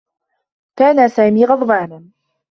كان 0.75 1.07
سامي 1.09 1.45
غضبانا. 1.45 2.05